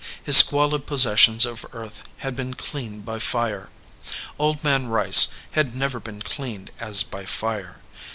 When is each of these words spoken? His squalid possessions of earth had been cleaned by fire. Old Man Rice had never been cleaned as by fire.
His 0.23 0.35
squalid 0.37 0.87
possessions 0.87 1.45
of 1.45 1.63
earth 1.73 2.01
had 2.25 2.35
been 2.35 2.55
cleaned 2.55 3.05
by 3.05 3.19
fire. 3.19 3.69
Old 4.39 4.63
Man 4.63 4.87
Rice 4.87 5.27
had 5.51 5.75
never 5.75 5.99
been 5.99 6.23
cleaned 6.23 6.71
as 6.79 7.03
by 7.03 7.23
fire. 7.23 7.81